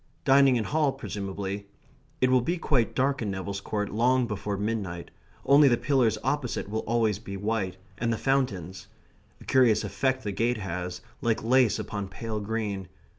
Dining 0.25 0.55
in 0.55 0.63
Hall, 0.63 0.91
presumably. 0.93 1.67
It 2.21 2.31
will 2.31 2.41
be 2.41 2.57
quite 2.57 2.95
dark 2.95 3.21
in 3.21 3.29
Neville's 3.29 3.61
Court 3.61 3.91
long 3.91 4.25
before 4.25 4.57
midnight, 4.57 5.11
only 5.45 5.67
the 5.67 5.77
pillars 5.77 6.17
opposite 6.23 6.67
will 6.67 6.79
always 6.87 7.19
be 7.19 7.37
white, 7.37 7.77
and 7.99 8.11
the 8.11 8.17
fountains. 8.17 8.87
A 9.39 9.43
curious 9.45 9.83
effect 9.83 10.23
the 10.23 10.31
gate 10.31 10.57
has, 10.57 11.01
like 11.21 11.43
lace 11.43 11.77
upon 11.77 12.07
pale 12.07 12.39
green. 12.39 12.87